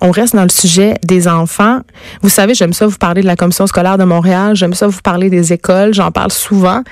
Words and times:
on 0.00 0.10
reste 0.10 0.34
dans 0.34 0.42
le 0.42 0.48
sujet 0.48 0.94
des 1.04 1.28
enfants. 1.28 1.80
Vous 2.22 2.28
savez, 2.28 2.54
j'aime 2.54 2.72
ça 2.72 2.86
vous 2.86 2.98
parler 2.98 3.22
de 3.22 3.26
la 3.26 3.36
commission 3.36 3.66
scolaire 3.66 3.98
de 3.98 4.04
Montréal, 4.04 4.54
j'aime 4.54 4.74
ça 4.74 4.86
vous 4.86 5.00
parler 5.02 5.30
des 5.30 5.52
écoles, 5.52 5.94
j'en 5.94 6.10
parle 6.10 6.32
souvent. 6.32 6.82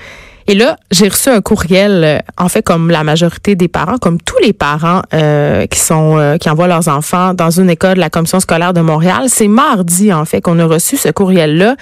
Et 0.46 0.54
là, 0.54 0.77
j'ai 0.91 1.09
reçu 1.09 1.31
un 1.31 1.41
courriel, 1.41 2.05
euh, 2.05 2.19
en 2.37 2.49
fait, 2.49 2.63
comme 2.63 2.91
la 2.91 3.03
majorité 3.03 3.55
des 3.55 3.69
parents, 3.69 3.97
comme 3.97 4.21
tous 4.21 4.39
les 4.43 4.53
parents 4.53 5.01
euh, 5.15 5.67
euh, 5.67 6.39
qui 6.39 6.51
envoient 6.51 6.67
leurs 6.67 6.89
enfants 6.89 7.33
dans 7.33 7.51
une 7.51 7.71
école 7.71 7.95
de 7.95 8.01
la 8.01 8.11
commission 8.11 8.41
scolaire 8.41 8.75
de 8.75 8.82
Montréal. 8.82 9.25
C'est 9.29 9.48
mardi, 9.48 10.12
en 10.12 10.27
fait, 10.27 10.43
qu'on 10.43 10.59
a 10.59 10.66
reçu 10.66 10.96
ce 10.98 11.09
courriel-là. 11.09 11.77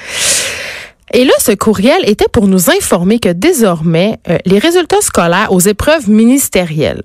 Et 1.13 1.25
là, 1.25 1.33
ce 1.41 1.53
courriel 1.53 2.09
était 2.09 2.29
pour 2.33 2.47
nous 2.47 2.71
informer 2.71 3.19
que 3.19 3.29
désormais, 3.29 4.19
les 4.47 4.59
résultats 4.59 5.03
scolaires 5.03 5.53
aux 5.53 5.61
épreuves 5.61 6.09
ministérielles 6.09 7.03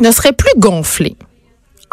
ne 0.00 0.10
seraient 0.12 0.32
plus 0.32 0.52
gonflés. 0.58 1.16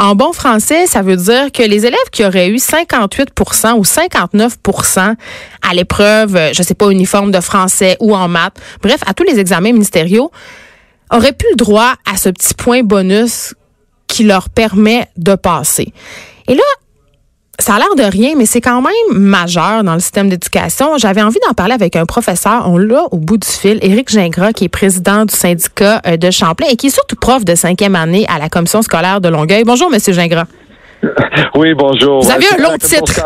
En 0.02 0.16
bon 0.16 0.34
français, 0.34 0.88
ça 0.88 1.04
veut 1.04 1.16
dire 1.16 1.52
que 1.52 1.62
les 1.62 1.86
élèves 1.86 2.10
qui 2.12 2.26
auraient 2.26 2.50
eu 2.50 2.56
58% 2.56 3.74
ou 3.74 3.84
59% 3.84 5.16
à 5.62 5.74
l'épreuve, 5.76 6.36
euh, 6.36 6.50
je 6.54 6.64
sais 6.64 6.74
pas, 6.74 6.90
uniforme 6.90 7.30
de 7.30 7.40
français 7.40 7.98
ou 8.00 8.16
en 8.16 8.28
maths, 8.28 8.60
bref, 8.82 9.02
à 9.06 9.14
tous 9.14 9.22
les 9.22 9.38
examens 9.38 9.72
ministériaux, 9.72 10.32
auraient 11.12 11.34
plus 11.34 11.50
le 11.52 11.56
droit 11.56 11.94
à 12.12 12.18
ce 12.18 12.30
petit 12.30 12.56
point 12.56 12.82
bonus 12.82 13.54
qui 14.08 14.24
leur 14.24 14.50
permet 14.50 15.08
de 15.18 15.36
passer. 15.36 15.94
Et 16.48 16.56
là, 16.56 16.64
ça 17.62 17.76
a 17.76 17.78
l'air 17.78 17.96
de 17.96 18.12
rien, 18.12 18.34
mais 18.38 18.46
c'est 18.46 18.60
quand 18.60 18.82
même 18.82 19.20
majeur 19.20 19.84
dans 19.84 19.94
le 19.94 20.00
système 20.00 20.30
d'éducation. 20.30 20.98
J'avais 20.98 21.22
envie 21.22 21.40
d'en 21.48 21.54
parler 21.54 21.74
avec 21.74 21.96
un 21.96 22.06
professeur. 22.06 22.64
On 22.68 22.78
l'a 22.78 23.04
au 23.12 23.18
bout 23.18 23.38
du 23.38 23.48
fil, 23.48 23.78
Éric 23.82 24.10
Gingras, 24.10 24.52
qui 24.52 24.66
est 24.66 24.70
président 24.70 25.26
du 25.26 25.36
syndicat 25.36 26.02
euh, 26.08 26.18
de 26.18 26.32
Champlain 26.32 26.68
et 26.72 26.76
qui 26.76 26.88
est 26.88 26.96
surtout 26.96 27.16
prof 27.16 27.46
de 27.46 27.54
cinquième 27.54 27.96
année 27.96 28.26
à 28.34 28.40
la 28.40 28.50
commission 28.50 28.82
scolaire 28.82 29.22
de 29.22 29.30
Longueuil. 29.30 29.64
Bonjour, 29.64 29.90
Monsieur 29.90 30.14
Gingras. 30.14 30.46
Oui, 31.56 31.72
long 31.72 32.20
Vous 32.20 32.32
avez 32.32 32.46
un 32.58 32.62
long 32.62 32.78
titre. 32.78 33.22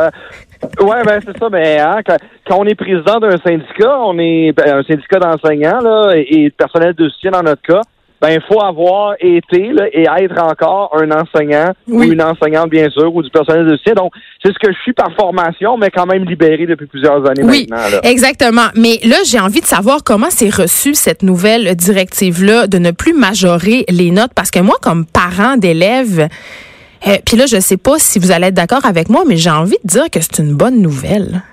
Oui, 0.82 0.96
ben 1.06 1.20
c'est 1.26 1.38
ça. 1.38 1.50
Mais 1.52 1.80
hein, 1.80 1.98
quand, 2.06 2.58
on 2.58 2.66
est 2.66 2.76
président 2.76 3.20
d'un 3.20 3.38
syndicat, 3.38 4.00
on 4.00 4.18
est 4.18 4.54
ben, 4.54 4.80
un 4.80 4.84
syndicat 4.84 5.20
d'enseignants 5.20 5.82
là, 5.82 6.14
et, 6.16 6.46
de 6.50 6.54
personnel 6.54 6.94
de 6.94 7.10
soutien 7.10 7.32
dans 7.32 7.44
notre 7.44 7.62
cas 7.62 7.82
ben 8.26 8.34
il 8.34 8.42
faut 8.42 8.62
avoir 8.62 9.14
été 9.20 9.72
et 9.94 10.08
être 10.18 10.42
encore 10.42 10.98
un 11.00 11.12
enseignant 11.12 11.74
ou 11.88 12.02
une 12.02 12.24
enseignante 12.24 12.72
bien 12.72 12.90
sûr 12.90 13.14
ou 13.14 13.22
du 13.22 13.30
personnel 13.30 13.68
de 13.68 13.78
soutien. 13.78 13.94
Donc 13.94 14.14
c'est 14.44 14.52
ce 14.52 14.58
que 14.58 14.74
je 14.74 14.80
suis 14.80 14.94
par 14.94 15.12
formation, 15.14 15.78
mais 15.78 15.92
quand 15.92 16.08
même 16.08 16.26
libéré 16.26 16.66
depuis 16.66 16.88
plusieurs 16.88 17.18
années 17.30 17.44
oui, 17.44 17.68
maintenant. 17.70 18.00
Exactement. 18.04 18.68
Mais 18.76 18.98
là 19.04 19.18
j'ai 19.28 19.40
envie 19.40 19.62
de 19.62 19.66
savoir 19.66 20.04
comment 20.04 20.30
c'est 20.32 20.50
reçu 20.50 20.96
cette 20.96 21.22
nouvelle 21.22 21.76
directive 21.76 22.44
là 22.44 22.66
de 22.66 22.80
ne 22.80 22.90
plus 22.90 23.14
majorer 23.14 23.86
les 23.90 24.10
notes 24.10 24.32
parce 24.36 24.50
que 24.50 24.60
moi 24.60 24.76
comme 24.82 25.06
parent 25.06 25.58
d'élèves 25.58 26.28
euh, 27.08 27.18
puis 27.28 27.38
là 27.38 27.46
je 27.46 27.60
sais 27.60 27.78
pas 27.78 28.00
si 28.00 28.18
vous 28.18 28.32
allez 28.32 28.48
être 28.48 28.56
d'accord 28.56 28.86
avec 28.86 29.10
moi, 29.10 29.24
mais 29.28 29.38
j'ai 29.38 29.52
envie 29.52 29.78
de 29.84 29.88
dire 29.88 30.10
que 30.12 30.20
c'est 30.20 30.40
une 30.40 30.56
bonne 30.56 30.82
nouvelle. 30.82 31.44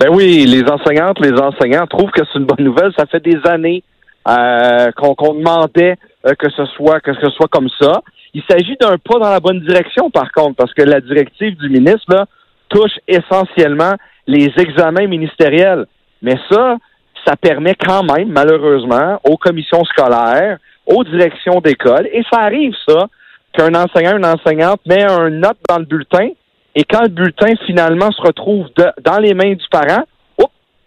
Ben 0.00 0.08
oui, 0.10 0.46
les 0.46 0.62
enseignantes, 0.70 1.18
les 1.20 1.32
enseignants 1.32 1.86
trouvent 1.86 2.10
que 2.12 2.22
c'est 2.32 2.38
une 2.38 2.46
bonne 2.46 2.64
nouvelle. 2.64 2.92
Ça 2.96 3.04
fait 3.06 3.22
des 3.22 3.38
années 3.44 3.82
euh, 4.26 4.90
qu'on 4.92 5.34
demandait 5.34 5.96
euh, 6.26 6.34
que 6.38 6.50
ce 6.50 6.64
soit 6.66 7.00
que 7.00 7.14
ce 7.14 7.30
soit 7.30 7.48
comme 7.48 7.68
ça. 7.80 8.02
Il 8.34 8.42
s'agit 8.48 8.76
d'un 8.80 8.98
pas 8.98 9.18
dans 9.18 9.30
la 9.30 9.40
bonne 9.40 9.60
direction, 9.60 10.10
par 10.10 10.32
contre, 10.32 10.56
parce 10.56 10.74
que 10.74 10.82
la 10.82 11.00
directive 11.00 11.56
du 11.56 11.68
ministre 11.68 12.26
touche 12.68 12.98
essentiellement 13.06 13.94
les 14.26 14.50
examens 14.56 15.06
ministériels. 15.06 15.86
Mais 16.22 16.34
ça, 16.50 16.76
ça 17.24 17.36
permet 17.36 17.74
quand 17.74 18.02
même, 18.02 18.28
malheureusement, 18.28 19.20
aux 19.24 19.36
commissions 19.36 19.84
scolaires, 19.84 20.58
aux 20.86 21.04
directions 21.04 21.60
d'école, 21.60 22.08
et 22.12 22.22
ça 22.30 22.40
arrive, 22.40 22.74
ça, 22.86 23.06
qu'un 23.52 23.74
enseignant, 23.74 24.16
une 24.16 24.26
enseignante 24.26 24.80
met 24.86 25.04
un 25.04 25.30
note 25.30 25.58
dans 25.68 25.78
le 25.78 25.84
bulletin, 25.84 26.28
et 26.74 26.84
quand 26.84 27.02
le 27.02 27.08
bulletin 27.08 27.54
finalement 27.64 28.10
se 28.10 28.20
retrouve 28.20 28.66
dans 29.02 29.18
les 29.18 29.34
mains 29.34 29.54
du 29.54 29.64
parent, 29.70 30.04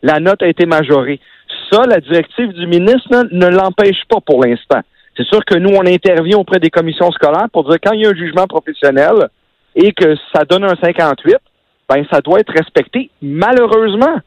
la 0.01 0.19
note 0.19 0.41
a 0.43 0.47
été 0.47 0.65
majorée 0.65 1.19
ça, 1.71 1.83
la 1.87 1.99
directive 1.99 2.53
du 2.53 2.67
ministre 2.67 3.27
ne 3.31 3.47
l'empêche 3.47 4.03
pas 4.09 4.19
pour 4.25 4.43
l'instant. 4.43 4.81
C'est 5.15 5.25
sûr 5.25 5.43
que 5.45 5.57
nous, 5.57 5.71
on 5.75 5.85
intervient 5.85 6.37
auprès 6.37 6.59
des 6.59 6.69
commissions 6.69 7.11
scolaires 7.11 7.47
pour 7.51 7.69
dire 7.69 7.77
quand 7.83 7.93
il 7.93 8.01
y 8.01 8.05
a 8.05 8.09
un 8.09 8.15
jugement 8.15 8.47
professionnel 8.47 9.27
et 9.75 9.91
que 9.91 10.15
ça 10.33 10.45
donne 10.45 10.63
un 10.63 10.75
58, 10.81 11.35
ben 11.89 12.05
ça 12.11 12.21
doit 12.21 12.39
être 12.39 12.53
respecté. 12.53 13.09
Malheureusement, 13.21 14.17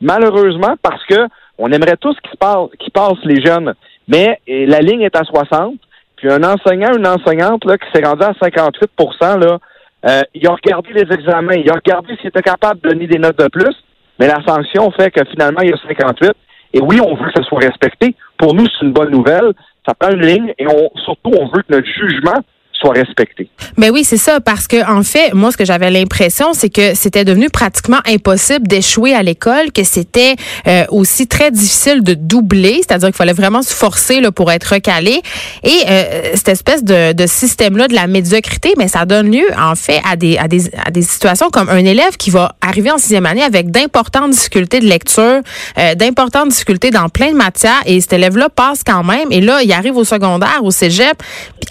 malheureusement, 0.00 0.76
parce 0.82 1.04
que 1.04 1.26
on 1.58 1.70
aimerait 1.72 1.96
tous 2.00 2.16
qu'ils 2.20 2.38
passe, 2.38 2.68
qu 2.78 2.90
passent 2.90 3.24
les 3.24 3.44
jeunes, 3.44 3.74
mais 4.06 4.40
la 4.46 4.78
ligne 4.78 5.02
est 5.02 5.16
à 5.16 5.24
60. 5.24 5.74
Puis 6.16 6.30
un 6.30 6.42
enseignant, 6.42 6.96
une 6.96 7.06
enseignante 7.06 7.64
là, 7.64 7.76
qui 7.78 7.86
s'est 7.92 8.04
rendu 8.04 8.22
à 8.22 8.32
58 8.40 8.90
là, 9.20 9.58
euh, 10.06 10.22
il 10.34 10.46
a 10.46 10.52
regardé 10.52 10.92
les 10.92 11.12
examens, 11.12 11.54
il 11.54 11.68
a 11.70 11.74
regardé 11.74 12.16
s'il 12.16 12.28
était 12.28 12.42
capable 12.42 12.80
de 12.80 12.88
donner 12.88 13.06
des 13.06 13.18
notes 13.18 13.38
de 13.38 13.48
plus, 13.48 13.74
mais 14.18 14.26
la 14.26 14.42
sanction 14.46 14.90
fait 14.92 15.10
que 15.10 15.24
finalement, 15.30 15.60
il 15.62 15.70
y 15.70 15.72
a 15.72 15.76
58. 15.76 16.32
Et 16.72 16.80
oui, 16.80 17.00
on 17.00 17.14
veut 17.14 17.26
que 17.26 17.40
ça 17.40 17.42
soit 17.48 17.60
respecté. 17.60 18.14
Pour 18.36 18.54
nous, 18.54 18.66
c'est 18.66 18.86
une 18.86 18.92
bonne 18.92 19.10
nouvelle. 19.10 19.52
Ça 19.86 19.94
prend 19.94 20.10
une 20.10 20.24
ligne 20.24 20.54
et 20.58 20.66
on, 20.66 20.90
surtout, 21.04 21.32
on 21.38 21.46
veut 21.46 21.62
que 21.62 21.72
notre 21.72 21.86
jugement 21.86 22.40
soit 22.78 22.92
respecté. 22.92 23.48
Mais 23.76 23.90
oui, 23.90 24.04
c'est 24.04 24.16
ça, 24.16 24.40
parce 24.40 24.66
que 24.66 24.88
en 24.88 25.02
fait, 25.02 25.34
moi, 25.34 25.50
ce 25.50 25.56
que 25.56 25.64
j'avais 25.64 25.90
l'impression, 25.90 26.52
c'est 26.52 26.68
que 26.68 26.94
c'était 26.94 27.24
devenu 27.24 27.50
pratiquement 27.50 27.98
impossible 28.06 28.66
d'échouer 28.68 29.14
à 29.14 29.22
l'école, 29.22 29.72
que 29.72 29.84
c'était 29.84 30.36
euh, 30.66 30.84
aussi 30.90 31.26
très 31.26 31.50
difficile 31.50 32.02
de 32.02 32.14
doubler, 32.14 32.76
c'est-à-dire 32.76 33.08
qu'il 33.08 33.16
fallait 33.16 33.32
vraiment 33.32 33.62
se 33.62 33.74
forcer 33.74 34.20
là, 34.20 34.30
pour 34.30 34.50
être 34.52 34.74
recalé. 34.74 35.20
Et 35.64 35.82
euh, 35.88 36.30
cette 36.34 36.48
espèce 36.48 36.84
de, 36.84 37.12
de 37.12 37.26
système-là 37.26 37.88
de 37.88 37.94
la 37.94 38.06
médiocrité, 38.06 38.74
mais 38.78 38.88
ça 38.88 39.04
donne 39.04 39.30
lieu, 39.30 39.46
en 39.58 39.74
fait, 39.74 40.00
à 40.08 40.16
des, 40.16 40.38
à, 40.38 40.46
des, 40.46 40.70
à 40.84 40.90
des 40.90 41.02
situations 41.02 41.50
comme 41.50 41.68
un 41.68 41.84
élève 41.84 42.16
qui 42.16 42.30
va 42.30 42.54
arriver 42.60 42.90
en 42.90 42.98
sixième 42.98 43.26
année 43.26 43.42
avec 43.42 43.70
d'importantes 43.70 44.30
difficultés 44.30 44.80
de 44.80 44.86
lecture, 44.86 45.40
euh, 45.78 45.94
d'importantes 45.94 46.48
difficultés 46.50 46.90
dans 46.90 47.08
plein 47.08 47.32
de 47.32 47.36
matières, 47.36 47.82
et 47.86 48.00
cet 48.00 48.12
élève-là 48.12 48.48
passe 48.50 48.82
quand 48.84 49.02
même, 49.02 49.32
et 49.32 49.40
là, 49.40 49.62
il 49.62 49.72
arrive 49.72 49.96
au 49.96 50.04
secondaire, 50.04 50.60
au 50.62 50.70
cégep, 50.70 51.22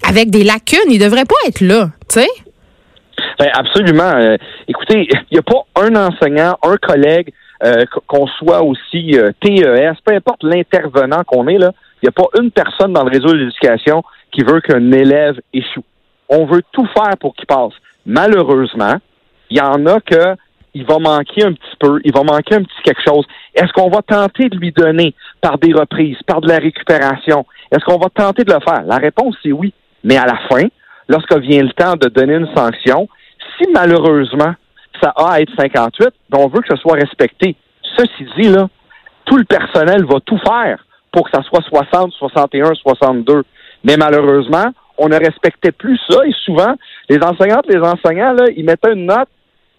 avec 0.07 0.29
des 0.29 0.43
lacunes, 0.43 0.96
il 0.97 1.03
devrait 1.03 1.25
pas 1.25 1.35
être 1.47 1.61
là, 1.61 1.89
tu 2.09 2.19
sais? 2.19 2.27
Ben 3.39 3.49
absolument. 3.53 4.11
Euh, 4.15 4.35
écoutez, 4.67 5.07
il 5.11 5.33
n'y 5.33 5.37
a 5.37 5.43
pas 5.43 5.63
un 5.75 5.95
enseignant, 5.95 6.57
un 6.63 6.77
collègue, 6.77 7.31
euh, 7.63 7.85
qu'on 8.07 8.27
soit 8.27 8.63
aussi 8.63 9.17
euh, 9.17 9.31
TES, 9.41 9.93
peu 10.03 10.15
importe 10.15 10.43
l'intervenant 10.43 11.23
qu'on 11.25 11.47
est, 11.47 11.57
là, 11.57 11.71
il 12.01 12.05
n'y 12.05 12.09
a 12.09 12.11
pas 12.11 12.27
une 12.41 12.51
personne 12.51 12.93
dans 12.93 13.03
le 13.03 13.11
réseau 13.11 13.29
de 13.29 13.37
l'éducation 13.37 14.03
qui 14.31 14.41
veut 14.41 14.59
qu'un 14.61 14.91
élève 14.91 15.39
échoue. 15.53 15.83
On 16.29 16.45
veut 16.45 16.63
tout 16.71 16.87
faire 16.95 17.15
pour 17.19 17.35
qu'il 17.35 17.45
passe. 17.45 17.73
Malheureusement, 18.05 18.95
il 19.49 19.57
y 19.57 19.61
en 19.61 19.85
a 19.85 19.99
que 19.99 20.35
il 20.73 20.85
va 20.85 20.99
manquer 20.99 21.43
un 21.43 21.53
petit 21.53 21.75
peu, 21.79 21.99
il 22.03 22.13
va 22.13 22.23
manquer 22.23 22.55
un 22.55 22.63
petit 22.63 22.81
quelque 22.83 23.01
chose. 23.07 23.25
Est-ce 23.55 23.71
qu'on 23.73 23.89
va 23.89 24.01
tenter 24.01 24.49
de 24.49 24.57
lui 24.57 24.71
donner 24.71 25.15
par 25.41 25.57
des 25.57 25.73
reprises, 25.73 26.17
par 26.27 26.41
de 26.41 26.47
la 26.47 26.57
récupération? 26.57 27.45
Est-ce 27.71 27.83
qu'on 27.85 27.97
va 27.97 28.09
tenter 28.13 28.43
de 28.43 28.53
le 28.53 28.59
faire? 28.59 28.83
La 28.85 28.97
réponse, 28.97 29.35
c'est 29.41 29.51
oui. 29.51 29.73
Mais 30.03 30.17
à 30.17 30.25
la 30.25 30.37
fin, 30.49 30.67
lorsque 31.07 31.35
vient 31.37 31.63
le 31.63 31.71
temps 31.71 31.93
de 31.93 32.09
donner 32.09 32.35
une 32.35 32.53
sanction, 32.55 33.07
si 33.57 33.69
malheureusement 33.71 34.53
ça 35.01 35.13
a 35.15 35.33
à 35.33 35.41
être 35.41 35.51
58, 35.57 36.09
ben, 36.29 36.39
on 36.39 36.47
veut 36.47 36.61
que 36.61 36.75
ce 36.75 36.81
soit 36.81 36.95
respecté. 36.95 37.55
Ceci 37.97 38.25
dit, 38.37 38.53
tout 39.25 39.37
le 39.37 39.45
personnel 39.45 40.05
va 40.05 40.19
tout 40.25 40.39
faire 40.39 40.83
pour 41.11 41.29
que 41.29 41.35
ça 41.35 41.43
soit 41.43 41.63
60, 41.63 42.11
61, 42.13 42.73
62. 42.75 43.43
Mais 43.83 43.97
malheureusement, 43.97 44.65
on 44.97 45.09
ne 45.09 45.15
respectait 45.15 45.71
plus 45.71 45.99
ça 46.09 46.25
et 46.25 46.33
souvent, 46.43 46.73
les 47.09 47.19
enseignantes, 47.19 47.65
les 47.69 47.79
enseignants, 47.79 48.35
ils 48.55 48.65
mettaient 48.65 48.93
une 48.93 49.05
note 49.05 49.29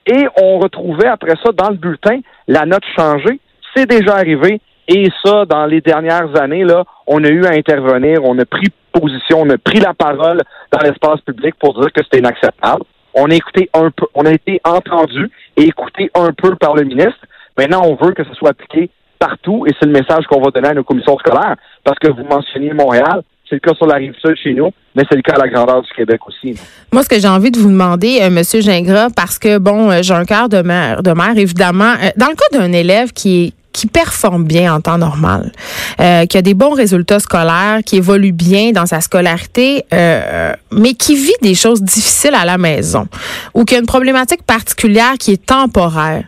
et 0.07 0.27
on 0.41 0.59
retrouvait 0.59 1.09
après 1.09 1.35
ça 1.45 1.53
dans 1.53 1.71
le 1.71 1.77
bulletin 1.77 2.21
la 2.47 2.65
note 2.65 2.85
changée. 2.97 3.41
C'est 3.75 3.87
déjà 3.87 4.15
arrivé 4.15 4.61
et 4.89 5.09
ça, 5.23 5.45
dans 5.45 5.67
les 5.67 5.83
dernières 5.83 6.35
années, 6.41 6.65
là, 6.65 6.85
on 7.07 7.23
a 7.23 7.29
eu 7.29 7.45
à 7.45 7.51
intervenir, 7.51 8.25
on 8.25 8.39
a 8.39 8.47
pris 8.47 8.69
position, 8.93 9.43
on 9.43 9.51
a 9.51 9.59
pris 9.59 9.81
la 9.81 9.93
parole 9.93 10.43
dans 10.73 10.79
l'espace 10.81 11.21
public 11.21 11.55
pour 11.61 11.79
dire 11.79 11.93
que 11.93 12.03
c'était 12.03 12.19
inacceptable. 12.19 12.85
On 13.15 13.31
a 13.31 13.35
écouté 13.35 13.69
un 13.75 13.91
peu, 13.91 14.07
on 14.15 14.25
a 14.25 14.33
été 14.33 14.61
entendu 14.65 15.31
et 15.57 15.65
écouté 15.65 16.11
un 16.15 16.33
peu 16.33 16.57
par 16.57 16.75
le 16.75 16.85
ministre. 16.85 17.21
Maintenant, 17.57 17.83
on 17.85 18.03
veut 18.03 18.13
que 18.13 18.25
ce 18.25 18.35
soit 18.35 18.51
appliqué 18.51 18.91
partout 19.19 19.67
et 19.67 19.75
c'est 19.79 19.87
le 19.87 19.93
message 19.93 20.25
qu'on 20.27 20.41
va 20.41 20.51
donner 20.51 20.69
à 20.69 20.75
nos 20.75 20.85
commissions 20.85 21.19
scolaires. 21.19 21.57
Parce 21.85 21.99
que 21.99 22.09
vous 22.11 22.25
mentionniez 22.25 22.73
Montréal, 22.73 23.23
c'est 23.49 23.57
le 23.57 23.61
cas 23.61 23.75
sur 23.75 23.87
la 23.87 23.97
rive 23.97 24.15
sud 24.21 24.37
chez 24.43 24.55
nous, 24.55 24.71
mais 24.95 25.05
c'est 25.11 25.17
le 25.17 25.23
cas 25.23 25.35
à 25.35 25.39
la 25.39 25.49
grandeur 25.49 25.83
du 25.83 25.89
Québec 25.95 26.21
aussi. 26.27 26.59
Moi, 26.93 27.03
ce 27.03 27.09
que 27.09 27.19
j'ai 27.19 27.29
envie 27.29 27.51
de 27.51 27.59
vous 27.59 27.71
demander, 27.71 28.21
euh, 28.23 28.31
Monsieur 28.31 28.61
Gingras, 28.61 29.09
parce 29.15 29.39
que 29.39 29.59
bon, 29.59 29.91
euh, 29.91 29.99
j'ai 30.03 30.15
un 30.15 30.25
cœur 30.25 30.49
de 30.49 30.63
mère, 30.63 31.03
de 31.03 31.13
mère 31.13 31.37
évidemment. 31.37 31.95
Euh, 32.03 32.11
dans 32.17 32.29
le 32.29 32.35
cas 32.35 32.59
d'un 32.59 32.73
élève 32.73 33.13
qui 33.13 33.45
est 33.45 33.53
qui 33.73 33.87
performe 33.87 34.45
bien 34.45 34.75
en 34.75 34.81
temps 34.81 34.99
normal, 34.99 35.53
euh, 36.01 36.27
qui 36.27 36.37
a 36.37 36.43
des 36.43 36.55
bons 36.55 36.73
résultats 36.73 37.21
scolaires, 37.21 37.81
qui 37.85 37.97
évolue 37.97 38.33
bien 38.33 38.73
dans 38.73 38.87
sa 38.87 39.01
scolarité, 39.01 39.85
euh, 39.93 40.53
mais 40.73 40.95
qui 40.95 41.15
vit 41.15 41.33
des 41.43 41.55
choses 41.55 41.83
difficiles 41.83 42.35
à 42.35 42.45
la 42.45 42.59
maison 42.59 43.07
ou 43.55 43.65
qui 43.65 43.75
a 43.75 43.79
une 43.79 43.87
problématique 43.87 44.43
particulière 44.43 45.15
qui 45.19 45.33
est 45.33 45.47
temporaire. 45.47 46.25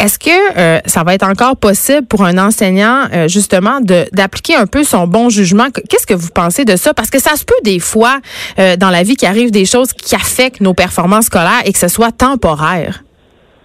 Est-ce 0.00 0.18
que 0.18 0.30
euh, 0.56 0.80
ça 0.86 1.04
va 1.04 1.12
être 1.12 1.28
encore 1.28 1.58
possible 1.58 2.06
pour 2.06 2.24
un 2.24 2.38
enseignant, 2.38 3.06
euh, 3.12 3.28
justement, 3.28 3.80
d'appliquer 3.82 4.56
un 4.56 4.66
peu 4.66 4.82
son 4.82 5.06
bon 5.06 5.28
jugement? 5.28 5.66
Qu'est-ce 5.90 6.06
que 6.06 6.14
vous 6.14 6.30
pensez 6.30 6.64
de 6.64 6.74
ça? 6.76 6.94
Parce 6.94 7.10
que 7.10 7.20
ça 7.20 7.36
se 7.36 7.44
peut 7.44 7.60
des 7.64 7.80
fois 7.80 8.18
euh, 8.58 8.76
dans 8.76 8.88
la 8.88 9.02
vie 9.02 9.14
qu'il 9.14 9.28
arrive 9.28 9.50
des 9.50 9.66
choses 9.66 9.92
qui 9.92 10.14
affectent 10.14 10.62
nos 10.62 10.72
performances 10.72 11.26
scolaires 11.26 11.60
et 11.66 11.72
que 11.74 11.78
ce 11.78 11.88
soit 11.88 12.12
temporaire. 12.12 13.04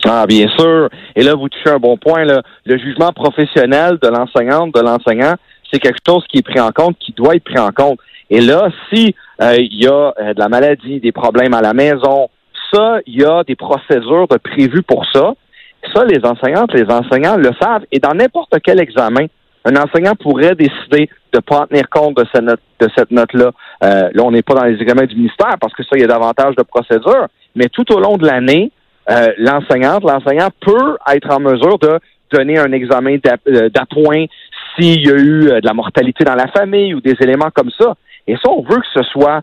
Ah, 0.07 0.25
bien 0.27 0.47
sûr. 0.57 0.89
Et 1.15 1.23
là, 1.23 1.33
vous 1.33 1.49
touchez 1.49 1.69
un 1.69 1.79
bon 1.79 1.97
point. 1.97 2.23
Là. 2.23 2.41
Le 2.65 2.77
jugement 2.77 3.11
professionnel 3.11 3.97
de 4.01 4.07
l'enseignante, 4.07 4.73
de 4.73 4.81
l'enseignant, 4.81 5.33
c'est 5.71 5.79
quelque 5.79 5.99
chose 6.07 6.23
qui 6.29 6.39
est 6.39 6.43
pris 6.43 6.59
en 6.59 6.71
compte, 6.71 6.97
qui 6.99 7.11
doit 7.11 7.35
être 7.35 7.43
pris 7.43 7.59
en 7.59 7.71
compte. 7.71 7.99
Et 8.29 8.41
là, 8.41 8.69
si 8.91 9.15
il 9.39 9.83
y 9.83 9.87
a 9.87 10.13
de 10.33 10.39
la 10.39 10.47
maladie, 10.47 10.99
des 10.99 11.11
problèmes 11.11 11.53
à 11.53 11.61
la 11.61 11.73
maison, 11.73 12.29
ça, 12.73 12.99
il 13.05 13.21
y 13.21 13.25
a 13.25 13.43
des 13.43 13.55
procédures 13.55 14.27
prévues 14.43 14.83
pour 14.83 15.05
ça. 15.13 15.33
Ça, 15.93 16.03
les 16.05 16.19
enseignantes, 16.25 16.73
les 16.73 16.85
enseignants 16.91 17.37
le 17.37 17.51
savent. 17.61 17.85
Et 17.91 17.99
dans 17.99 18.13
n'importe 18.13 18.55
quel 18.63 18.79
examen, 18.79 19.25
un 19.65 19.75
enseignant 19.75 20.15
pourrait 20.15 20.55
décider 20.55 21.09
de 21.33 21.37
ne 21.37 21.41
pas 21.41 21.67
tenir 21.67 21.89
compte 21.89 22.17
de 22.17 22.25
cette 22.33 22.43
note, 22.43 22.59
de 22.79 22.87
cette 22.95 23.11
note-là. 23.11 23.51
Euh, 23.83 24.09
là, 24.13 24.23
on 24.23 24.31
n'est 24.31 24.41
pas 24.41 24.53
dans 24.53 24.63
les 24.63 24.79
examens 24.81 25.05
du 25.05 25.15
ministère 25.15 25.55
parce 25.59 25.73
que 25.73 25.83
ça, 25.83 25.89
il 25.93 26.01
y 26.01 26.03
a 26.03 26.07
davantage 26.07 26.55
de 26.55 26.63
procédures. 26.63 27.27
Mais 27.55 27.69
tout 27.69 27.91
au 27.93 27.99
long 27.99 28.17
de 28.17 28.25
l'année, 28.25 28.71
euh, 29.09 29.27
l'enseignante, 29.37 30.03
l'enseignant 30.03 30.49
peut 30.61 30.97
être 31.13 31.31
en 31.31 31.39
mesure 31.39 31.77
de 31.79 31.99
donner 32.31 32.57
un 32.57 32.71
examen 32.71 33.17
euh, 33.47 33.69
d'appoint 33.69 34.25
s'il 34.75 35.05
y 35.05 35.09
a 35.09 35.15
eu 35.15 35.61
de 35.61 35.65
la 35.65 35.73
mortalité 35.73 36.23
dans 36.23 36.35
la 36.35 36.47
famille 36.47 36.93
ou 36.93 37.01
des 37.01 37.15
éléments 37.21 37.51
comme 37.53 37.69
ça. 37.79 37.93
Et 38.27 38.35
ça, 38.35 38.49
on 38.49 38.61
veut 38.63 38.77
que 38.77 38.87
ce 38.93 39.03
soit 39.03 39.41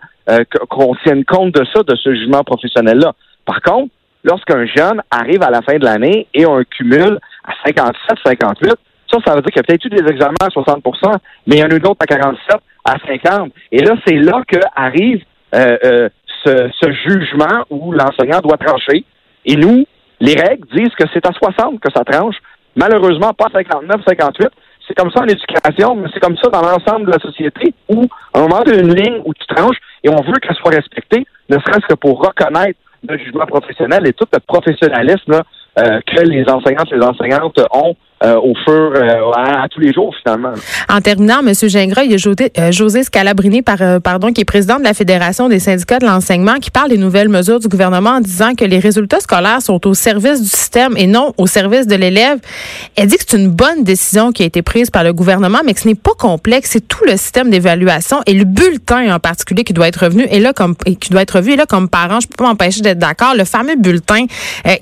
qu'on 0.68 0.94
tienne 1.04 1.24
compte 1.24 1.54
de 1.54 1.64
ça, 1.72 1.82
de 1.82 1.96
ce 1.96 2.14
jugement 2.14 2.42
professionnel-là. 2.44 3.12
Par 3.44 3.60
contre, 3.62 3.92
lorsqu'un 4.24 4.66
jeune 4.66 5.02
arrive 5.10 5.42
à 5.42 5.50
la 5.50 5.62
fin 5.62 5.78
de 5.78 5.84
l'année 5.84 6.26
et 6.34 6.46
on 6.46 6.62
cumule 6.64 7.18
à 7.44 7.52
57, 7.64 8.18
58, 8.24 8.74
ça, 9.10 9.18
ça 9.24 9.34
veut 9.34 9.42
dire 9.42 9.50
qu'il 9.50 9.56
y 9.56 9.60
a 9.60 9.62
peut-être 9.62 9.84
eu 9.84 9.90
des 9.90 10.10
examens 10.10 10.34
à 10.40 10.48
60% 10.48 11.16
mais 11.46 11.56
il 11.56 11.58
y 11.58 11.64
en 11.64 11.68
a 11.68 11.74
eu 11.74 11.80
d'autres 11.80 12.00
à 12.00 12.06
47, 12.06 12.56
à 12.84 12.94
50. 13.06 13.52
Et 13.72 13.82
là, 13.82 13.94
c'est 14.06 14.16
là 14.16 14.42
que 14.46 14.58
arrive 14.74 15.22
euh, 15.54 15.76
euh, 15.84 16.08
ce, 16.44 16.70
ce, 16.80 16.92
jugement 16.92 17.64
où 17.70 17.92
l'enseignant 17.92 18.40
doit 18.40 18.56
trancher. 18.56 19.04
Et 19.44 19.56
nous, 19.56 19.84
les 20.20 20.34
règles 20.34 20.66
disent 20.74 20.94
que 20.98 21.04
c'est 21.12 21.26
à 21.26 21.32
60 21.32 21.80
que 21.80 21.92
ça 21.94 22.04
tranche. 22.04 22.36
Malheureusement, 22.76 23.32
pas 23.34 23.48
59, 23.52 24.00
58. 24.06 24.48
C'est 24.86 24.94
comme 24.94 25.10
ça 25.10 25.20
en 25.20 25.26
éducation, 25.26 25.94
mais 25.94 26.08
c'est 26.12 26.20
comme 26.20 26.36
ça 26.36 26.48
dans 26.48 26.62
l'ensemble 26.62 27.06
de 27.06 27.12
la 27.12 27.18
société 27.18 27.74
où, 27.88 28.06
à 28.34 28.38
un 28.38 28.42
moment, 28.42 28.64
une 28.66 28.94
ligne 28.94 29.20
où 29.24 29.32
tu 29.34 29.46
tranches 29.46 29.76
et 30.02 30.08
on 30.08 30.22
veut 30.22 30.38
qu'elle 30.40 30.56
soit 30.56 30.72
respectée, 30.72 31.24
ne 31.48 31.58
serait-ce 31.58 31.86
que 31.86 31.94
pour 31.94 32.20
reconnaître 32.20 32.78
le 33.08 33.18
jugement 33.18 33.46
professionnel 33.46 34.06
et 34.06 34.12
tout 34.12 34.26
le 34.32 34.38
professionnalisme 34.40 35.42
euh, 35.78 36.00
que 36.06 36.22
les 36.22 36.44
enseignantes 36.48 36.92
et 36.92 36.96
les 36.96 37.04
enseignantes 37.04 37.60
ont 37.72 37.96
euh, 38.24 38.36
au 38.36 38.54
fur 38.64 38.92
euh, 38.94 39.30
à, 39.36 39.68
tous 39.68 39.80
les 39.80 39.92
jours 39.92 40.14
finalement. 40.22 40.52
En 40.88 41.00
terminant, 41.00 41.40
M. 41.40 41.52
Gingras, 41.54 42.04
il 42.04 42.12
y 42.12 42.14
a 42.14 42.18
José, 42.18 42.52
José 42.70 43.02
Scalabrini, 43.02 43.62
par, 43.62 43.78
pardon, 44.00 44.32
qui 44.32 44.42
est 44.42 44.44
président 44.44 44.78
de 44.78 44.84
la 44.84 44.94
Fédération 44.94 45.48
des 45.48 45.58
syndicats 45.58 45.98
de 45.98 46.06
l'enseignement, 46.06 46.54
qui 46.60 46.70
parle 46.70 46.90
des 46.90 46.98
nouvelles 46.98 47.28
mesures 47.28 47.58
du 47.58 47.68
gouvernement 47.68 48.10
en 48.10 48.20
disant 48.20 48.54
que 48.54 48.64
les 48.64 48.78
résultats 48.78 49.20
scolaires 49.20 49.62
sont 49.62 49.86
au 49.86 49.94
service 49.94 50.40
du 50.42 50.48
système 50.48 50.96
et 50.96 51.06
non 51.06 51.32
au 51.38 51.46
service 51.46 51.86
de 51.86 51.96
l'élève. 51.96 52.38
Elle 52.96 53.08
dit 53.08 53.16
que 53.16 53.24
c'est 53.26 53.36
une 53.36 53.50
bonne 53.50 53.84
décision 53.84 54.32
qui 54.32 54.42
a 54.42 54.46
été 54.46 54.62
prise 54.62 54.90
par 54.90 55.04
le 55.04 55.12
gouvernement, 55.12 55.60
mais 55.64 55.74
que 55.74 55.80
ce 55.80 55.88
n'est 55.88 55.94
pas 55.94 56.14
complexe. 56.18 56.70
C'est 56.72 56.86
tout 56.86 57.04
le 57.04 57.12
système 57.12 57.50
d'évaluation 57.50 58.20
et 58.26 58.34
le 58.34 58.44
bulletin 58.44 59.14
en 59.14 59.18
particulier 59.18 59.64
qui 59.64 59.72
doit 59.72 59.88
être 59.88 60.04
revenu 60.04 60.26
et 60.30 60.40
là 60.40 60.52
comme 60.52 60.76
qui 60.76 61.10
doit 61.10 61.22
être 61.22 61.36
revu. 61.36 61.52
Et 61.52 61.56
là, 61.56 61.66
comme 61.66 61.88
parent, 61.88 62.20
je 62.20 62.28
peux 62.28 62.36
pas 62.36 62.44
m'empêcher 62.44 62.82
d'être 62.82 62.98
d'accord. 62.98 63.34
Le 63.36 63.44
fameux 63.44 63.76
bulletin 63.76 64.26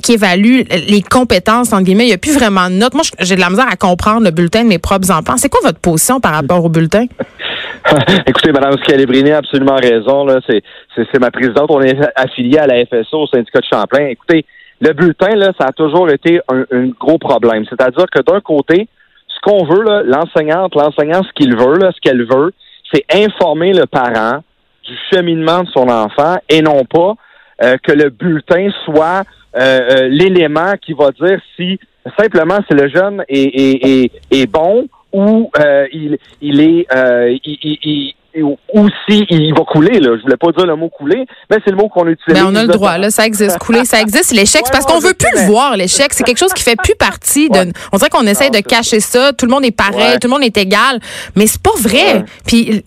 qui 0.03 0.13
évalue 0.13 0.63
les 0.89 1.03
compétences 1.03 1.73
entre 1.73 1.85
guillemets, 1.85 2.05
il 2.05 2.09
n'y 2.09 2.15
a 2.15 2.19
plus 2.19 2.35
vraiment 2.35 2.69
de 2.69 2.75
notes. 2.75 2.95
Moi, 2.95 3.05
j'ai 3.31 3.37
de 3.37 3.41
la 3.41 3.49
misère 3.49 3.69
à 3.71 3.77
comprendre 3.77 4.25
le 4.25 4.33
bulletin 4.33 4.65
de 4.65 4.69
mes 4.69 4.81
propres 4.81 5.11
enfants. 5.13 5.37
C'est 5.37 5.49
quoi 5.49 5.61
votre 5.63 5.79
position 5.79 6.19
par 6.19 6.33
rapport 6.33 6.65
au 6.65 6.69
bulletin? 6.69 7.07
Écoutez, 8.27 8.51
Mme 8.51 8.77
Scalabrini 8.83 9.31
a 9.31 9.39
absolument 9.39 9.77
raison. 9.77 10.27
C'est, 10.49 11.21
ma 11.21 11.31
présidente. 11.31 11.67
On 11.69 11.81
est 11.81 11.97
affilié 12.17 12.59
à 12.59 12.67
la 12.67 12.85
FSO, 12.85 13.21
au 13.23 13.27
syndicat 13.29 13.61
de 13.61 13.67
Champlain. 13.73 14.07
Écoutez, 14.07 14.45
le 14.81 14.93
bulletin, 14.93 15.37
là, 15.37 15.53
ça 15.59 15.69
a 15.69 15.73
toujours 15.73 16.11
été 16.11 16.41
un, 16.49 16.89
gros 16.99 17.19
problème. 17.19 17.65
C'est-à-dire 17.71 18.07
que 18.13 18.21
d'un 18.21 18.41
côté, 18.41 18.89
ce 19.29 19.41
qu'on 19.43 19.65
veut, 19.65 20.03
l'enseignante, 20.05 20.75
l'enseignant, 20.75 21.23
ce 21.23 21.33
qu'il 21.35 21.57
veut, 21.57 21.79
là, 21.79 21.93
ce 21.95 22.01
qu'elle 22.01 22.27
veut, 22.27 22.53
c'est 22.93 23.05
informer 23.15 23.73
le 23.73 23.87
parent 23.87 24.43
du 24.83 24.97
cheminement 25.13 25.63
de 25.63 25.69
son 25.69 25.89
enfant 25.89 26.37
et 26.49 26.63
non 26.63 26.85
pas 26.85 27.15
euh, 27.63 27.77
que 27.81 27.93
le 27.93 28.11
bulletin 28.11 28.71
soit 28.85 29.23
euh, 29.57 29.61
euh, 29.61 30.09
l'élément 30.09 30.73
qui 30.81 30.95
va 30.95 31.11
dire 31.11 31.41
si 31.57 31.79
simplement 32.19 32.59
si 32.67 32.75
le 32.75 32.89
jeune 32.89 33.25
est, 33.29 34.11
est, 34.31 34.47
bon 34.47 34.89
ou 35.13 35.51
il, 35.93 36.19
il 36.41 36.61
est 36.61 36.87
il, 37.45 38.15
ou 38.37 38.89
si 39.09 39.27
il 39.31 39.53
va 39.55 39.65
couler, 39.65 39.99
là. 40.01 40.17
Je 40.17 40.23
voulais 40.23 40.37
pas 40.37 40.53
dire 40.53 40.67
le 40.67 40.77
mot 40.77 40.89
couler, 40.89 41.27
mais 41.51 41.59
c'est 41.65 41.71
le 41.71 41.77
mot 41.77 41.89
qu'on 41.89 42.07
utilise. 42.07 42.41
Mais 42.41 42.43
on 42.43 42.55
a 42.55 42.63
le 42.63 42.69
droit, 42.69 42.97
là. 42.99 43.11
Ça 43.11 43.27
existe. 43.27 43.59
Couler, 43.71 43.85
ça 43.85 44.01
existe. 44.01 44.33
L'échec, 44.33 44.63
c'est 44.65 44.73
parce 44.73 44.87
qu'on 44.87 45.01
veut 45.01 45.15
plus 45.15 45.31
le 45.35 45.47
voir, 45.47 45.77
l'échec. 45.77 46.13
C'est 46.13 46.25
quelque 46.25 46.39
chose 46.39 46.53
qui 46.55 46.63
fait 46.63 46.77
plus 46.77 46.95
partie 46.95 47.49
de. 47.51 47.73
On 47.93 47.97
dirait 47.99 48.11
qu'on 48.11 48.27
essaie 48.27 48.51
de 48.51 48.61
cacher 48.61 49.01
ça. 49.01 49.33
Tout 49.33 49.47
le 49.47 49.51
monde 49.51 49.65
est 49.65 49.71
pareil, 49.71 50.19
tout 50.21 50.29
le 50.29 50.33
monde 50.33 50.45
est 50.45 50.57
égal. 50.57 51.01
Mais 51.37 51.47
c'est 51.47 51.61
pas 51.61 51.75
vrai. 51.79 52.25
Puis 52.47 52.85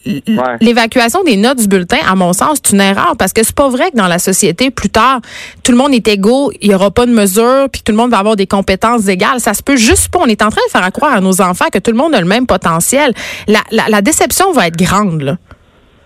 l'évacuation 0.62 1.24
des 1.24 1.38
notes 1.38 1.60
du 1.60 1.68
bulletin, 1.68 1.98
à 2.08 2.16
mon 2.16 2.34
sens, 2.34 2.60
c'est 2.64 2.74
une 2.74 2.82
erreur 2.82 3.16
parce 3.18 3.34
que 3.34 3.44
c'est 3.44 3.56
pas 3.56 3.70
vrai 3.70 3.92
que 3.92 3.98
dans 3.98 4.08
la 4.08 4.20
société, 4.20 4.72
plus 4.72 4.90
tard, 4.90 5.20
tout 5.64 5.72
le 5.72 5.78
monde 5.78 5.94
est 5.94 6.08
égaux, 6.08 6.52
il 6.62 6.72
y 6.72 6.76
aura 6.76 6.92
pas 6.92 7.06
de 7.06 7.12
mesure, 7.12 7.68
puis 7.72 7.82
tout 7.84 7.92
le 7.92 7.98
monde 7.98 8.12
va 8.12 8.20
avoir 8.20 8.36
des 8.36 8.48
compétences 8.48 9.08
égales. 9.08 9.40
Ça 9.40 9.54
se 9.54 9.62
peut 9.64 9.76
juste 9.76 10.10
pas. 10.10 10.20
On 10.22 10.28
est 10.28 10.42
en 10.42 10.50
train 10.50 10.62
de 10.68 10.72
faire 10.72 10.90
croire 10.92 11.14
à 11.14 11.22
nos 11.22 11.42
enfants 11.42 11.66
que 11.72 11.80
tout 11.80 11.92
le 11.92 11.98
monde 11.98 12.16
a 12.16 12.22
le 12.22 12.28
même 12.28 12.46
potentiel. 12.48 13.14
La, 13.48 13.60
la, 13.72 13.90
la 13.90 14.02
déception 14.02 14.52
va 14.54 14.68
être 14.68 14.78
grande, 14.78 15.22
là. 15.22 15.38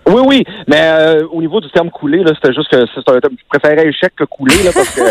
Oui, 0.08 0.22
oui, 0.26 0.44
mais 0.66 0.80
euh, 0.80 1.26
au 1.30 1.40
niveau 1.40 1.60
du 1.60 1.70
terme 1.70 1.90
coulé, 1.90 2.22
là, 2.22 2.32
c'était 2.34 2.54
juste 2.54 2.70
que 2.70 2.78
c'est 2.94 3.10
un 3.10 3.20
terme, 3.20 3.34
je 3.38 3.58
préférais 3.58 3.88
échec 3.88 4.14
que 4.16 4.24
coulé, 4.24 4.54
là, 4.64 4.70
parce 4.72 4.94
que. 4.94 5.02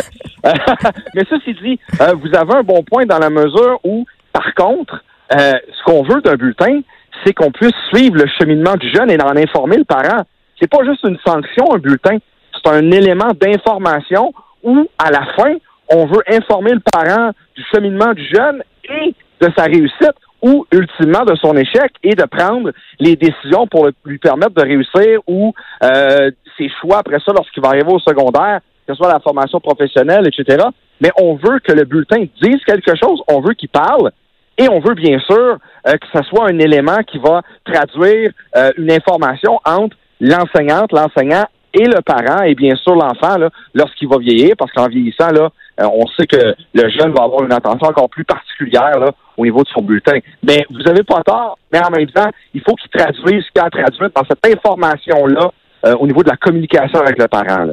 mais 1.16 1.24
ceci 1.30 1.54
dit, 1.62 1.80
euh, 2.02 2.14
vous 2.14 2.36
avez 2.36 2.56
un 2.56 2.64
bon 2.64 2.84
point 2.84 3.06
dans 3.06 3.20
la 3.20 3.30
mesure 3.30 3.80
où, 3.84 4.06
par 4.34 4.54
contre, 4.56 5.04
euh, 5.34 5.54
ce 5.72 5.84
qu'on 5.84 6.04
veut 6.04 6.22
d'un 6.22 6.36
bulletin, 6.36 6.82
c'est 7.24 7.34
qu'on 7.34 7.52
puisse 7.52 7.76
suivre 7.94 8.16
le 8.16 8.26
cheminement 8.40 8.76
du 8.76 8.90
jeune 8.92 9.12
et 9.12 9.22
en 9.22 9.36
informer 9.36 9.78
le 9.78 9.84
parent. 9.84 10.24
C'est 10.60 10.70
pas 10.70 10.84
juste 10.84 11.04
une 11.04 11.18
sanction, 11.26 11.74
un 11.74 11.78
bulletin. 11.78 12.18
C'est 12.54 12.72
un 12.72 12.92
élément 12.92 13.32
d'information 13.40 14.34
où, 14.64 14.88
à 14.98 15.12
la 15.12 15.26
fin, 15.36 15.54
on 15.90 16.06
veut 16.06 16.24
informer 16.28 16.72
le 16.72 16.82
parent 16.92 17.32
du 17.56 17.64
cheminement 17.72 18.14
du 18.14 18.28
jeune 18.34 18.64
et 18.90 19.14
de 19.42 19.52
sa 19.56 19.64
réussite 19.64 20.16
ou 20.42 20.66
ultimement 20.72 21.24
de 21.26 21.36
son 21.36 21.56
échec 21.56 21.92
et 22.04 22.16
de 22.16 22.24
prendre 22.26 22.72
les 23.00 23.16
décisions 23.16 23.68
pour 23.68 23.90
lui 24.06 24.18
permettre 24.18 24.54
de 24.54 24.62
réussir 24.62 25.20
ou 25.28 25.54
euh, 25.84 26.32
ses 26.58 26.70
choix 26.82 27.00
après 27.00 27.20
ça 27.26 27.32
lorsqu'il 27.34 27.62
va 27.64 27.70
arriver 27.70 27.92
au 27.92 28.00
secondaire, 28.00 28.62
que 28.88 28.94
ce 28.94 28.96
soit 28.96 29.12
la 29.12 29.20
formation 29.20 29.60
professionnelle, 29.60 30.28
etc. 30.28 30.66
Mais 31.02 31.12
on 31.20 31.36
veut 31.36 31.60
que 31.60 31.74
le 31.74 31.86
bulletin 31.86 32.26
dise 32.42 32.64
quelque 32.66 32.96
chose, 33.02 33.22
on 33.28 33.42
veut 33.42 33.54
qu'il 33.54 33.70
parle 33.70 34.12
et 34.58 34.68
on 34.70 34.80
veut 34.80 34.96
bien 34.96 35.20
sûr 35.20 35.58
euh, 35.88 35.94
que 35.94 36.08
ce 36.14 36.24
soit 36.24 36.50
un 36.50 36.60
élément 36.60 36.98
qui 37.04 37.20
va 37.20 37.42
traduire 37.64 38.32
euh, 38.56 38.72
une 38.78 38.92
information 38.92 39.60
entre 39.66 39.96
l'enseignante, 40.20 40.92
l'enseignant 40.92 41.46
et 41.80 41.86
le 41.86 42.02
parent 42.02 42.44
et 42.44 42.56
bien 42.56 42.76
sûr 42.76 42.96
l'enfant 42.96 43.38
lorsqu'il 43.74 44.08
va 44.08 44.18
vieillir, 44.18 44.56
parce 44.58 44.72
qu'en 44.72 44.88
vieillissant, 44.88 45.32
là, 45.32 45.50
euh, 45.80 45.88
on 45.94 46.08
sait 46.08 46.26
que 46.26 46.56
le 46.74 46.90
jeune 46.90 47.14
va 47.14 47.24
avoir 47.24 47.44
une 47.44 47.54
attention 47.54 47.88
encore 47.88 48.10
plus 48.10 48.26
particulière 48.26 49.12
au 49.38 49.46
niveau 49.46 49.64
de 49.64 49.68
son 49.68 49.82
bulletin. 49.82 50.18
Mais 50.44 50.66
vous 50.70 50.82
n'avez 50.82 51.04
pas 51.04 51.22
tort, 51.24 51.58
mais 51.72 51.80
en 51.80 51.92
même 51.92 52.08
temps, 52.08 52.30
il 52.54 52.62
faut 52.62 52.74
qu'il 52.76 52.90
traduise 52.90 53.44
ce 53.44 53.52
qu'il 53.52 53.62
a 53.62 53.66
à 53.66 53.70
traduire 53.70 54.10
dans 54.16 54.24
cette 54.28 54.46
information-là 54.46 55.52
euh, 55.86 55.96
au 56.00 56.08
niveau 56.08 56.24
de 56.24 56.30
la 56.30 56.38
communication 56.38 57.00
avec 57.00 57.20
le 57.20 57.28
parent. 57.28 57.68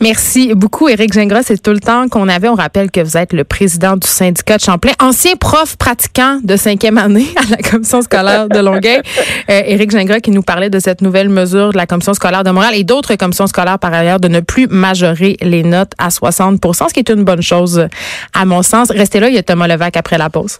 Merci 0.00 0.54
beaucoup, 0.54 0.88
Éric 0.88 1.12
Gingras. 1.12 1.44
C'est 1.44 1.62
tout 1.62 1.72
le 1.72 1.80
temps 1.80 2.08
qu'on 2.08 2.28
avait. 2.28 2.48
On 2.48 2.54
rappelle 2.54 2.90
que 2.90 3.00
vous 3.00 3.16
êtes 3.16 3.32
le 3.32 3.44
président 3.44 3.96
du 3.96 4.06
syndicat 4.06 4.58
de 4.58 4.62
Champlain, 4.62 4.92
ancien 5.00 5.36
prof 5.36 5.76
pratiquant 5.76 6.38
de 6.42 6.56
cinquième 6.56 6.98
année 6.98 7.26
à 7.36 7.50
la 7.50 7.56
commission 7.56 8.02
scolaire 8.02 8.48
de 8.48 8.58
Longueuil. 8.58 9.00
Euh, 9.48 9.62
Éric 9.64 9.90
Gingras 9.90 10.20
qui 10.20 10.30
nous 10.30 10.42
parlait 10.42 10.70
de 10.70 10.78
cette 10.78 11.02
nouvelle 11.02 11.28
mesure 11.28 11.70
de 11.70 11.76
la 11.76 11.86
commission 11.86 12.14
scolaire 12.14 12.42
de 12.42 12.50
Montréal 12.50 12.74
et 12.74 12.84
d'autres 12.84 13.14
commissions 13.14 13.46
scolaires 13.46 13.78
par 13.78 13.92
ailleurs 13.92 14.18
de 14.18 14.28
ne 14.28 14.40
plus 14.40 14.66
majorer 14.66 15.36
les 15.40 15.62
notes 15.62 15.92
à 15.98 16.08
60% 16.08 16.88
ce 16.88 16.94
qui 16.94 17.00
est 17.00 17.10
une 17.10 17.22
bonne 17.22 17.42
chose 17.42 17.86
à 18.32 18.44
mon 18.44 18.62
sens. 18.62 18.90
Restez 18.90 19.20
là, 19.20 19.28
il 19.28 19.34
y 19.34 19.38
a 19.38 19.42
Thomas 19.42 19.68
Levac 19.68 19.96
après 19.96 20.18
la 20.18 20.30
pause. 20.30 20.58